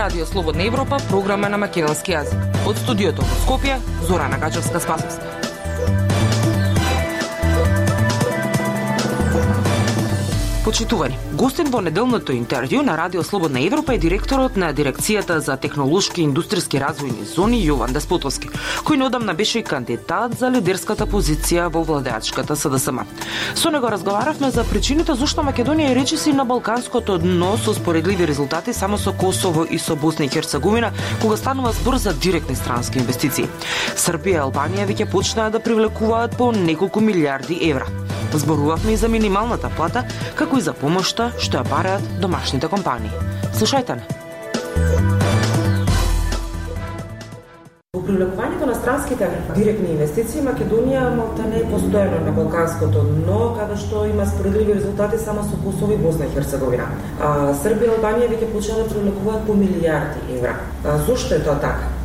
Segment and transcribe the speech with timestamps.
[0.00, 2.54] Радио Слободна Европа, програма на македонски јазик.
[2.64, 3.74] Од студиото во Скопје,
[4.08, 5.28] Зорана Гачевска-Спасовска.
[10.64, 16.20] Почитувани, гостин во неделното интервју на Радио Слободна Европа е директорот на Дирекцијата за технолошки
[16.20, 18.50] и индустријски развојни зони Јован Деспотовски,
[18.84, 23.00] кој неодамна беше и кандидат за лидерската позиција во владеачката СДСМ.
[23.54, 28.76] Со него разговаравме за причините зошто Македонија е речиси на балканското дно со споредливи резултати
[28.76, 33.48] само со Косово и со Босна и Херцеговина, кога станува збор за директни странски инвестиции.
[33.96, 38.09] Србија и Албанија веќе почнаа да привлекуваат по неколку милиарди евра.
[38.32, 43.10] Зборувавме и за минималната плата, како и за помошта што ја бараат домашните компании.
[43.52, 44.06] Слушајте не.
[47.94, 53.76] Во привлекувањето на странските директни инвестиции Македонија малта не е постојано на балканското дно, каде
[53.82, 56.86] што има споредливи резултати само со Косово и Босна и Херцеговина.
[57.20, 60.54] А, Србија и Албанија веќе почнаа да привлекуваат по милијарди евра.
[60.84, 61.99] А, зошто е тоа така?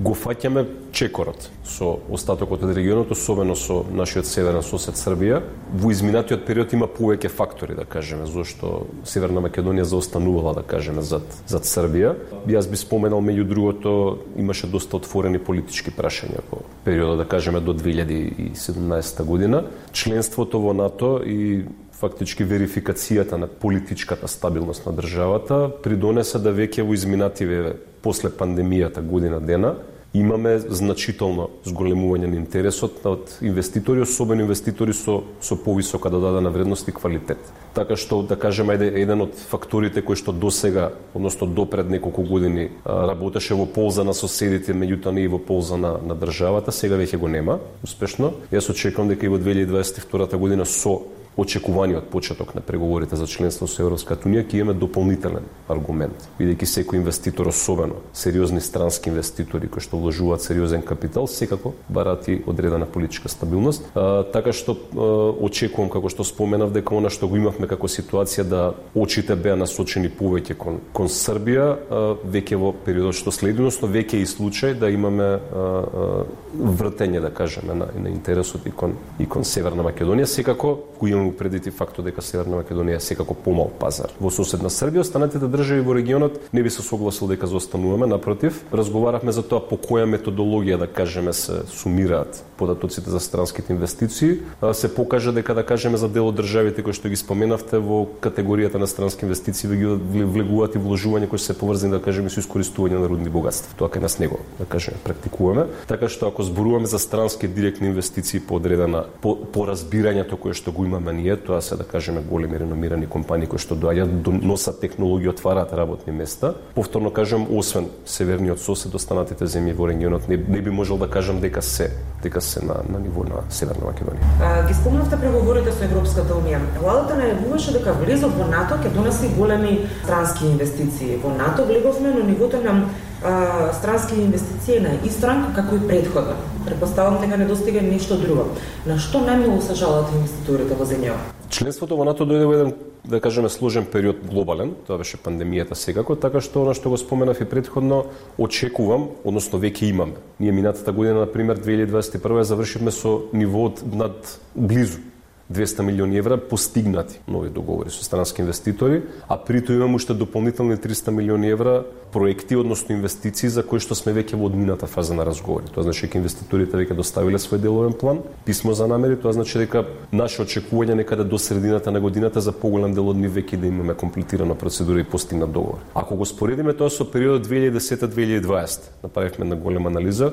[0.00, 0.64] Го фаќаме
[0.96, 5.42] чекорот со остатокот од регионот, особено со нашиот северен сосед Србија.
[5.76, 11.26] Во изминатиот период има повеќе фактори, да кажеме, зашто Северна Македонија заостанувала, да кажеме, зад,
[11.46, 12.14] зад Србија.
[12.48, 13.92] Јас би споменал, меѓу другото,
[14.40, 19.64] имаше доста отворени политички прашања во периодот, да кажеме, до 2017 година.
[19.92, 21.66] Членството во НАТО и
[22.00, 29.40] фактички верификацијата на политичката стабилност на државата придонесе да веќе во изминативе после пандемијата година
[29.40, 29.76] дена
[30.14, 36.92] имаме значително зголемување на интересот од инвеститори, особено инвеститори со со повисока додадена вредност и
[36.92, 37.38] квалитет.
[37.74, 42.22] Така што да кажеме ајде еден од факторите кои што досега, односно до пред неколку
[42.22, 46.98] години работеше во полза на соседите, меѓутоа не и во полза на, на државата, сега
[46.98, 48.32] веќе го нема успешно.
[48.52, 50.98] Јас очекувам дека и во 2022 година со
[51.40, 57.00] очекуваниот почеток на преговорите за членство со Европската унија ќе имаме дополнителен аргумент, бидејќи секој
[57.00, 63.32] инвеститор, особено сериозни странски инвеститори кои што вложуваат сериозен капитал, секако бараат и одредена политичка
[63.32, 63.88] стабилност.
[63.94, 65.08] А, така што а,
[65.40, 68.62] очекувам како што споменав дека она што го имавме како ситуација да
[68.94, 74.20] очите беа насочени повеќе кон кон Србија, а, веќе во периодот што следи, односно веќе
[74.20, 76.06] и случај да имаме а, а,
[76.52, 81.29] вртење да кажеме на, на интересот и кон и кон Северна Македонија, секако го имаме
[81.30, 84.10] имамо предвид фактот дека Северна Македонија е секако помал пазар.
[84.20, 88.64] Во соседна Србија останатите да држави во регионот не би се согласил дека заостануваме, напротив,
[88.72, 94.38] разговаравме за тоа по која методологија да кажеме се сумираат податоците за странските инвестиции,
[94.72, 98.76] се покажа дека да кажеме за дел од државите кои што ги споменавте во категоријата
[98.76, 103.08] на странски инвестиции ги влегуваат и вложување кои се поврзани да кажеме со искористување на
[103.08, 103.72] рудни богатства.
[103.78, 105.70] Тоа кај нас него да кажеме практикуваме.
[105.88, 110.72] Така што ако зборуваме за странски директни инвестиции по одредена по, по разбирањето кое што
[110.72, 115.34] го имаме ние, тоа се да кажеме големи реномирани компании кои што доаѓаат, носат технологија,
[115.34, 116.54] отвараат работни места.
[116.74, 121.40] Повторно кажам, освен северниот сосед, останатите земји во регионот не, не би можел да кажам
[121.40, 121.90] дека се,
[122.22, 124.24] дека се на, на ниво на Северна Македонија.
[124.40, 126.60] А, ги спомнавте преговорите со Европската унија.
[126.80, 131.16] Владата најавуваше дека влезот во НАТО ќе донеси големи странски инвестиции.
[131.22, 132.84] Во НАТО влеговме на нивото на
[133.24, 136.36] а, странски инвестиции на странка како и предходно.
[136.66, 138.46] Предпоставам дека не достига нешто друго.
[138.86, 141.18] На што најмногу се жалат инвеститорите во земјава?
[141.50, 146.16] Членството во НАТО дојде во еден, да кажеме, сложен период глобален, тоа беше пандемијата секако,
[146.16, 148.04] така што она што го споменав и предходно,
[148.38, 150.20] очекувам, односно веќе имаме.
[150.38, 155.09] Ние минатата година, на пример, 2021 завршивме со нивоот над близу
[155.52, 161.10] 200 милиони евра постигнати нови договори со странски инвеститори, а притоа имаме уште дополнителни 300
[161.10, 165.70] милиони евра проекти, односно инвестиции за кои што сме веќе во одмината фаза на разговори.
[165.74, 169.84] Тоа значи дека инвеститорите веќе доставиле свој деловен план, писмо за намери, тоа значи дека
[170.12, 173.94] наше очекување некаде до средината на годината за поголем дел од нив веќе да имаме
[173.94, 175.78] комплетирана процедура и постигнат договор.
[175.94, 180.32] Ако го споредиме тоа со периодот 2010-2020, направивме една голема анализа,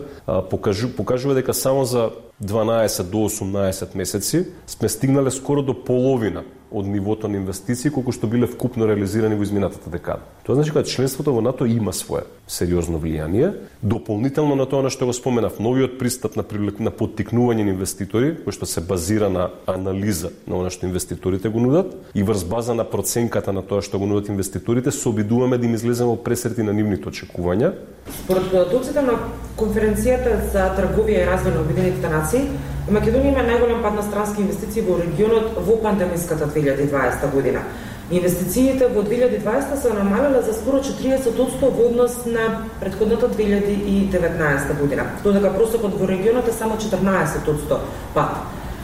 [0.49, 7.27] покажува дека само за 12 до 18 месеци сме стигнале скоро до половина од нивото
[7.27, 10.25] на инвестиции колку што биле вкупно реализирани во изминатата декада.
[10.43, 13.53] Тоа значи дека членството во НАТО има свое сериозно влијание.
[13.81, 18.35] Дополнително на тоа на што го споменав, новиот пристап на привлек на поттикнување на инвеститори,
[18.43, 22.75] кој што се базира на анализа на она што инвеститорите го нудат и врз база
[22.75, 26.63] на проценката на тоа што го нудат инвеститорите, се обидуваме да им излеземе во пресрети
[26.63, 27.73] на нивните очекувања.
[28.23, 29.19] Според податоците на
[29.57, 32.47] конференцијата за трговија и развој на Обединетите нации,
[32.87, 37.63] Македонија има најголем пад на странски инвестиции во регионот во пандемиската 2020 година.
[38.11, 45.51] Инвестициите во 2020 се намалеле за скоро 40% во однос на предходната 2019 година, додека
[45.57, 47.77] просекот во регионот е само 14%
[48.13, 48.39] пад.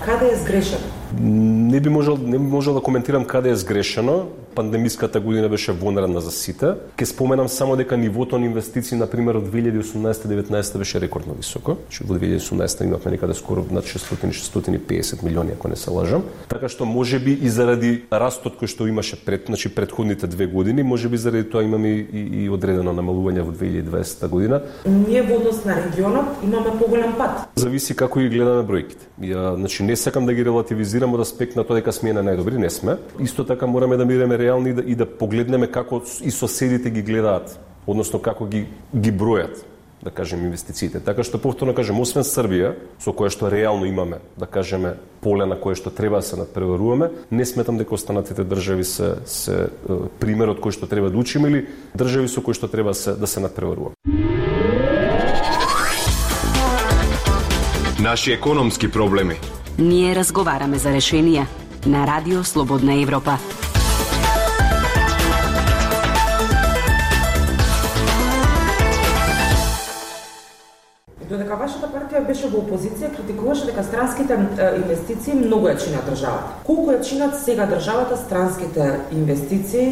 [0.05, 0.83] Каде е сгрешено?
[1.21, 4.25] Не би можел не би можел да коментирам каде е сгрешено.
[4.55, 6.73] Пандемиската година беше вонредна за сите.
[6.97, 11.77] Ке споменам само дека нивото на инвестиции на пример од 2018-19 беше рекордно високо.
[11.89, 16.23] Че во 2018 имавме некаде скоро над 600-650 милиони ако не се лажам.
[16.49, 20.83] Така што може би и заради растот кој што имаше пред, значи предходните две години,
[20.83, 24.61] може би заради тоа имаме и, и одредено намалување во 2020 година.
[24.85, 27.49] Ние во однос на регионот имаме поголем пат.
[27.55, 29.09] Зависи како ги гледаме бројките.
[29.21, 32.57] Ја, значи не сакам да ги релативизирам од аспект на тоа дека сме на најдобри,
[32.57, 32.97] не сме.
[33.19, 37.01] Исто така мораме да бидеме реални и да, и да погледнеме како и соседите ги
[37.01, 37.55] гледаат,
[37.87, 39.63] односно како ги ги бројат
[40.03, 40.99] да кажем инвестициите.
[40.99, 45.55] Така што повторно кажем, освен Србија, со која што реално имаме, да кажеме, поле на
[45.55, 49.69] кое што треба да се надпреваруваме, не сметам дека останатите држави се се
[50.19, 51.65] примерот кој што треба да учиме или
[51.95, 53.95] држави со кои што треба се да се надпреваруваме.
[58.03, 59.39] Наши економски проблеми.
[59.79, 61.47] Ние разговараме за решенија
[61.87, 63.39] на Радио Слободна Европа.
[71.63, 74.37] Вашата партија беше во опозиција, критикуваше дека странските
[74.81, 76.59] инвестиции многу ја чинат државата.
[76.67, 79.87] Колку ја чинат сега државата странските инвестиции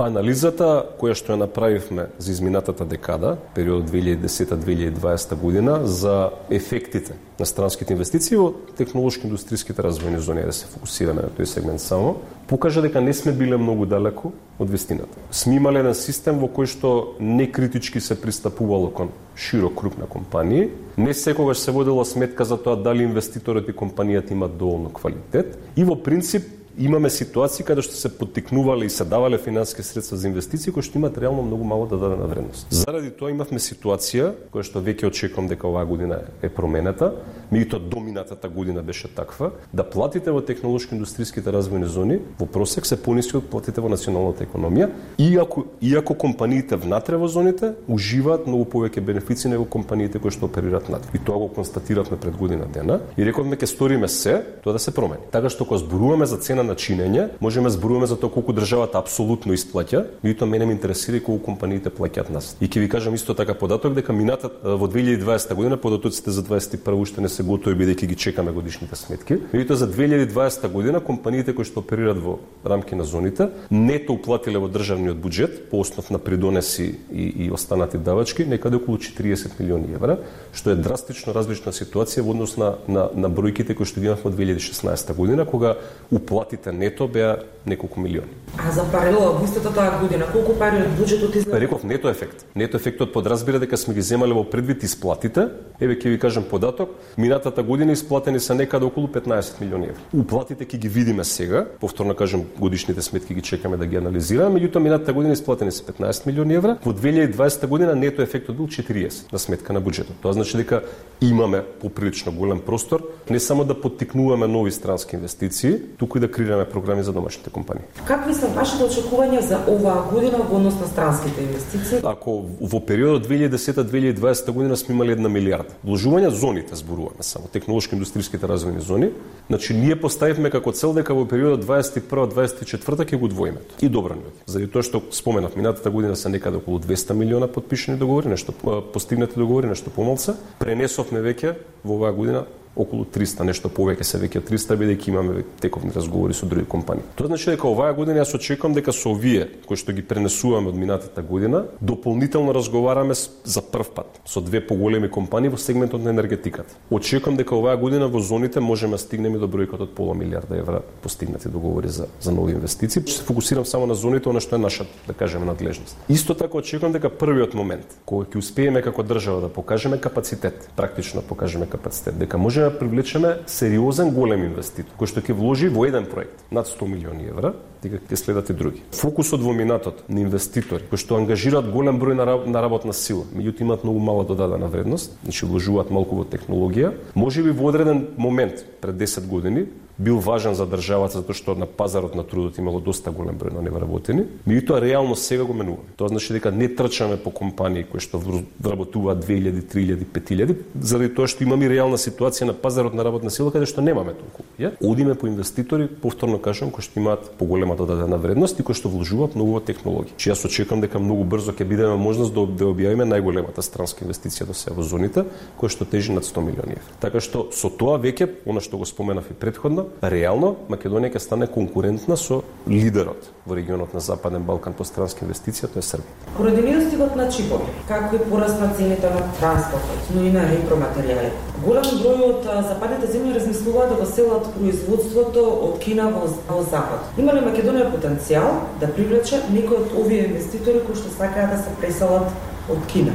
[0.00, 7.92] Анализата која што ја направивме за изминатата декада, период 2010-2020 година, за ефектите на странските
[7.92, 12.16] инвестиции во технолошки индустријските развојни зони, да се фокусираме на тој сегмент само,
[12.48, 15.12] покажа дека не сме биле многу далеку од вестината.
[15.30, 20.06] Сме имале еден систем во кој што не критички се пристапувало кон широк круг на
[20.06, 25.58] компании, не секогаш се водела сметка за тоа дали инвеститорот и компанијата имаат доволно квалитет
[25.76, 30.28] и во принцип имаме ситуации каде што се поттикнувале и се давале финансиски средства за
[30.28, 32.66] инвестиции кои што имаат реално многу мало да дадена вредност.
[32.70, 37.12] Заради тоа имавме ситуација која што веќе очекувам дека оваа година е промената
[37.52, 42.96] меѓутоа доминатата година беше таква да платите во технолошки индустријските развојни зони во просек се
[42.96, 44.88] пониски од платите во националната економија,
[45.18, 50.88] иако иако компаниите внатре во зоните уживаат многу повеќе бенефици него компаниите кои што оперираат
[50.88, 54.78] над И тоа го констатиравме пред година дена и рековме ќе сториме се тоа да
[54.78, 55.28] се промени.
[55.30, 58.98] Така што кога зборуваме за цена на чинење, можеме да зборуваме за тоа колку државата
[58.98, 62.56] апсолутно исплаќа, меѓутоа мене ме интересира колку компаниите плаќаат нас.
[62.60, 67.00] И ќе ви кажам исто така податок дека мината во 2020 година податоците за 21
[67.02, 69.40] уште не се готови бидејќи ги чекаме годишните сметки.
[69.52, 74.68] Меѓутоа за 2020 година компаниите кои што оперираат во рамки на зоните нето уплатиле во
[74.68, 80.18] државниот буџет по основ на придонеси и, и останати давачки некаде околу 40 милиони евра,
[80.52, 84.30] што е драстично различна ситуација во однос на, на, на бројките кои што ги имавме
[84.30, 85.76] во 2016 година, кога
[86.10, 88.28] уплати платите нето беа неколку милиони.
[88.58, 91.60] А за паралела во истата таа година, колку пари од буџетот излезе?
[91.60, 92.44] Реков нето ефект.
[92.54, 95.48] Нето ефектот подразбира дека сме ги земале во предвид исплатите.
[95.80, 96.90] Еве ќе ви кажам податок,
[97.32, 100.00] минатата година исплатени се некаде околу 15 милиони евра.
[100.14, 104.84] Уплатите ќе ги видиме сега, повторно кажам годишните сметки ги чекаме да ги анализираме, меѓутоа
[104.84, 109.38] минатата година исплатени се 15 милиони евра, во 2020 година нето ефектот бил 40 на
[109.38, 110.20] сметка на буџетот.
[110.20, 110.82] Тоа значи дека
[111.20, 113.00] имаме поприлично голем простор
[113.30, 117.84] не само да поттикнуваме нови странски инвестиции, туку и да креираме програми за домашните компании.
[118.04, 122.04] Какви се вашите очекувања за оваа година во однос на странските инвестиции?
[122.04, 126.76] Ако во периодот 2010-2020 година сме имали една милиарда, вложувања зоните
[127.12, 129.10] зборуваме само, технолошки индустријските развојни зони,
[129.48, 133.60] значи ние поставивме како цел дека во периодот 21-24 ќе го двоиме.
[133.80, 137.98] И добро ни Заради тоа што споменав, минатата година се некаде околу 200 милиона подпишани
[137.98, 138.52] договори, нешто
[138.92, 140.34] постигнати договори, нешто помалце.
[140.58, 145.92] Пренесовме веќе во оваа година околу 300, нешто повеќе се веќе 300 бидејќи имаме тековни
[145.94, 147.04] разговори со други компании.
[147.16, 150.78] Тоа значи дека оваа година јас очекувам дека со овие кои што ги пренесуваме од
[150.78, 156.74] минатата година, дополнително разговараме за прв пат со две поголеми компании во сегментот на енергетиката.
[156.90, 160.80] Очекувам дека оваа година во зоните можеме да стигнеме до бројката од пола милиарда евра
[161.02, 163.02] постигнати договори за за нови инвестиции.
[163.02, 165.96] Ще се фокусирам само на зоните, она што е наша, да кажеме, надлежност.
[166.08, 171.22] Исто така очекувам дека првиот момент кога ќе успееме како држава да покажеме капацитет, практично
[171.22, 176.06] покажеме капацитет, дека може да привлечеме сериозен голем инвеститор кој што ќе вложи во еден
[176.06, 178.82] проект над 100 милиони евра, дека ќе следат и други.
[178.94, 183.84] Фокусот во минатот на инвеститори кои што ангажираат голем број на работна сила, меѓутоа имаат
[183.84, 188.96] многу мала додадена вредност, значи вложуваат малку во технологија, може би во одреден момент пред
[189.02, 189.66] 10 години
[189.98, 193.62] бил важен за државата затоа што на пазарот на трудот имало доста голем број на
[193.62, 195.92] невработени, меѓутоа реално сега го менуваме.
[195.96, 201.28] Тоа значи дека не трчаме по компании кои што вработуваат 2000, 3000, 5000, заради тоа
[201.28, 204.46] што имаме реална ситуација на пазарот на работна сила каде што немаме толку.
[204.58, 204.72] Ја?
[204.80, 208.74] Одиме по инвеститори, повторно кажам, кои што имаат поголема има додадена да вредност и кои
[208.76, 210.12] што вложуваат многу во технологии.
[210.16, 214.46] Чи јас очекувам дека многу брзо ќе бидеме можност да, да објавиме најголемата странска инвестиција
[214.46, 215.24] до сега во зоните,
[215.56, 216.96] која што тежи над 100 милиони евра.
[217.00, 221.48] Така што со тоа веќе, она што го споменав и предходно, реално Македонија ќе стане
[221.48, 226.36] конкурентна со лидерот во регионот на Западен Балкан по странска инвестиција, тоа е Србија.
[226.36, 231.32] Поради недостигот на чипови, како и порасна цените на транспортот, но и на репроматеријали,
[231.64, 237.10] голем број од западните земји размислуваат да го селат производството од Кина во, во Запад.
[237.18, 241.58] Има ли Македонија Македонија потенцијал да привлече некои од овие инвеститори кои што сакаат да
[241.62, 242.32] се преселат
[242.74, 243.12] од Кина?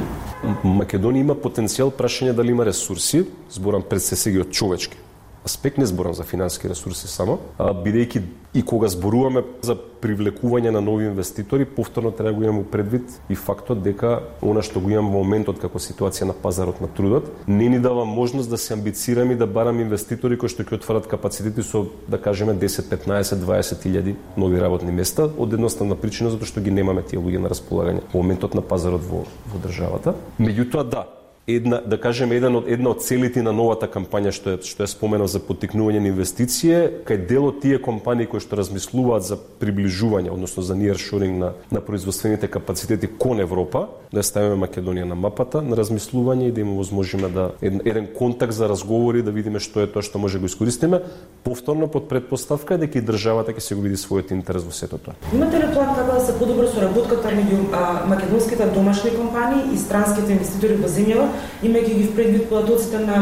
[0.64, 4.96] Македонија има потенцијал, прашање дали има ресурси, зборам пред се сега од човечки
[5.44, 8.22] аспект, не зборам за финансиски ресурси само, а, бидејќи
[8.54, 13.34] и кога зборуваме за привлекување на нови инвеститори, повторно треба да го имаме предвид и
[13.34, 17.68] фактот дека она што го имаме во моментот како ситуација на пазарот на трудот, не
[17.68, 21.62] ни дава можност да се амбицираме и да бараме инвеститори кои што ќе отварат капацитети
[21.62, 26.64] со, да кажеме, 10, 15, 20 илјади нови работни места, од едноставна причина затоа што
[26.64, 30.14] ги немаме тие луѓе на располагање во моментот на пазарот во, во државата.
[30.38, 31.06] Меѓутоа, да,
[31.56, 34.90] една да кажеме еден од една од целите на новата кампања што е што е
[34.90, 40.30] споменав за поттикнување на инвестиција, кај дел од тие компании кои што размислуваат за приближување,
[40.30, 45.76] односно за nearshoring на на производствените капацитети кон Европа, да ставиме Македонија на мапата на
[45.76, 49.86] размислување и да им возможиме да еден, еден контакт за разговори да видиме што е
[49.86, 51.00] тоа што може да го искористиме,
[51.44, 54.98] повторно под предпоставка е дека и државата ќе се го види својот интерес во сето
[54.98, 55.16] тоа.
[55.32, 57.60] Имате ли план како да се подобри соработката меѓу
[58.08, 61.28] македонските домашни компании и странските инвеститори во земјава
[61.62, 63.18] имајќи ги в предвид податоците на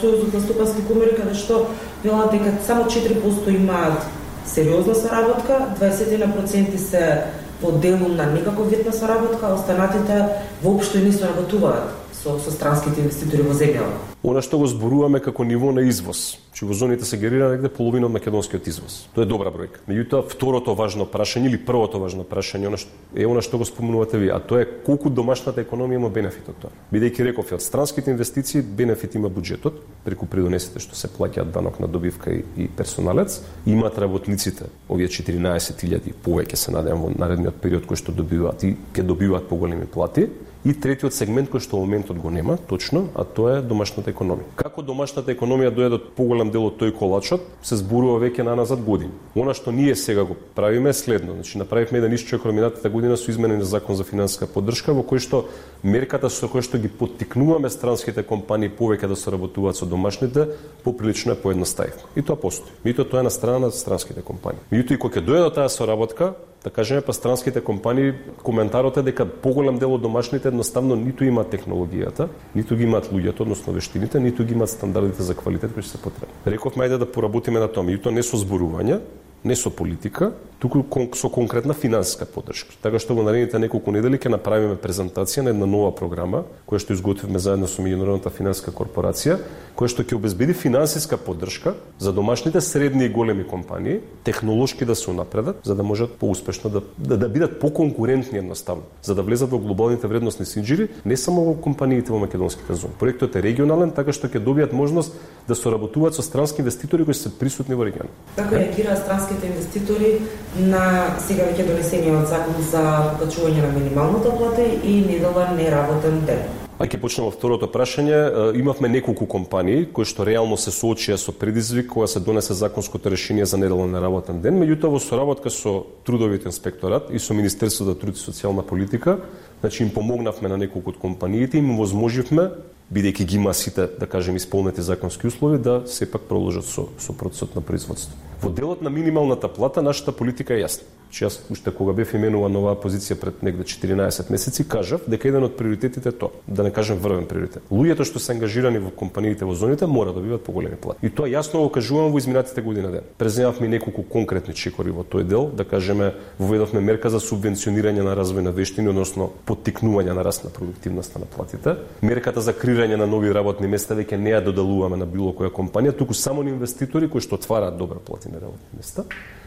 [0.00, 1.66] Сојузот на стопански комори, каде што
[2.04, 4.06] велат дека само 4% имаат
[4.46, 7.24] сериозна соработка, 21% се
[7.62, 10.26] во делум на некаков вид на соработка, останатите
[10.62, 13.98] воопшто не соработуваат со, со странските инвеститори во земјава.
[14.22, 18.06] Она што го зборуваме како ниво на извоз, че во зоните се генерира негде половина
[18.06, 18.98] од македонскиот извоз.
[19.16, 19.82] Тоа е добра бројка.
[19.90, 24.20] Меѓутоа, второто важно прашање или првото важно прашање она што, е она што го спомнувате
[24.22, 26.70] ви, а тоа е колку домашната економија има бенефит од тоа.
[26.94, 31.90] Бидејќи реков од странските инвестиции бенефит има буџетот преку придонесите што се плаќаат данок на
[31.90, 37.98] добивка и, и персоналец, имаат работниците овие 14.000 повеќе се надевам во наредниот период кои
[37.98, 40.28] што добиваат и ќе добиваат поголеми плати
[40.62, 44.46] И третиот сегмент кој што во моментот го нема, точно, а тоа е домашната економија.
[44.54, 48.84] Како домашната економија дојде до поголем дел од тој колачот, се зборува веќе на назад
[48.86, 49.10] години.
[49.34, 51.34] Она што ние сега го правиме е следно.
[51.34, 55.18] Значи направивме еден исчек минатата година со изменен на закон за финансиска поддршка во кој
[55.18, 55.42] што
[55.82, 60.46] мерката со кој што ги поттикнуваме странските компании повеќе да соработуваат со домашните,
[60.84, 62.06] поприлично е поедноставивме.
[62.14, 62.70] И тоа постои.
[62.84, 64.62] Мито тоа е на страна на странските компании.
[64.70, 69.02] Меѓутоа и кога ќе дојде до таа соработка, да кажеме па странските компании коментарот е
[69.02, 74.20] дека поголем дел од домашните едноставно ниту имаат технологијата, ниту ги имаат луѓето, односно вештините,
[74.20, 76.34] ниту ги имаат стандардите за квалитет кои се потребни.
[76.46, 79.00] Рековме ајде да поработиме на тоа, и тоа не со зборување,
[79.44, 80.32] не со политика,
[80.62, 80.84] туку
[81.14, 82.70] со конкретна финансиска поддршка.
[82.82, 86.94] Така што во наредните неколку недели ќе направиме презентација на една нова програма која што
[86.94, 89.40] изготвивме заедно со меѓународната финансиска корпорација,
[89.74, 95.10] која што ќе обезбеди финансиска поддршка за домашните средни и големи компании, технолошки да се
[95.10, 99.58] унапредат, за да можат поуспешно да, да, да бидат поконкурентни едноставно, за да влезат во
[99.58, 102.94] глобалните вредностни синџири, не само во компаниите во македонските зони.
[103.02, 105.18] Проектот е регионален, така што ќе добијат можност
[105.48, 108.14] да соработуваат со странски инвеститори кои се присутни во регионот.
[108.38, 110.20] Како реагираат странските инвеститори
[110.56, 116.42] на сега веќе донесениот закон за плачување на минималната плата и неделен неработен ден.
[116.78, 118.56] А ќе почнеме второто прашање.
[118.58, 123.46] Имавме неколку компании кои што реално се соочија со предизвик кога се донесе законското решение
[123.46, 128.16] за неделен неработен ден, меѓутоа во соработка со трудовиот инспекторат и со Министерството за труд
[128.16, 129.20] и социјална политика,
[129.60, 132.50] значи им помогнавме на неколку од компаниите и им возможивме
[132.92, 137.54] бидејќи ги има сите, да кажем, исполнети законски услови, да сепак продолжат со, со процесот
[137.54, 138.31] на производство.
[138.42, 141.01] Во делот на минималната плата, нашата политика е јасна.
[141.12, 145.44] Че јас, уште кога бев именуван оваа позиција пред негде 14 месеци, кажав дека еден
[145.44, 147.66] од приоритетите е тоа, да не кажем врвен приоритет.
[147.68, 151.04] Луѓето што се ангажирани во компаниите во зоните мора да биват поголеми плати.
[151.04, 153.04] И тоа јасно го кажувам во изминатите година ден.
[153.20, 158.48] Преземавме неколку конкретни чекори во тој дел, да кажеме, воведовме мерка за субвенционирање на развој
[158.48, 161.76] на вештини, односно поттикнување на раст на продуктивноста на платите.
[162.00, 165.92] Мерката за креирање на нови работни места веќе не ја доделуваме на било која компанија,
[165.92, 169.04] туку само на инвеститори кои што отвараат добро платени работни места.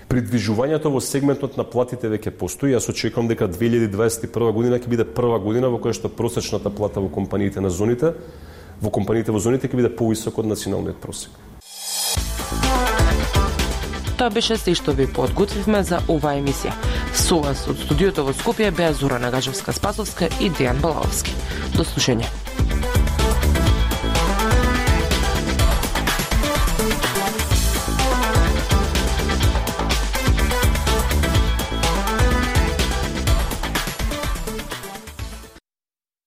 [0.08, 2.76] Придвижувањето во сегментот на платите веќе постои.
[2.76, 7.10] Јас очекувам дека 2021 година ќе биде прва година во која што просечната плата во
[7.10, 8.14] компаниите на зоните,
[8.82, 11.34] во компаниите во зоните ќе биде повисок од националниот просек.
[14.16, 16.72] Тоа беше се што ви подготвивме за оваа емисија.
[17.12, 21.34] Со вас од студиото во Скопје беа Зора Нагажевска Спасовска и Дејан Балаовски.
[21.76, 22.45] До слушање.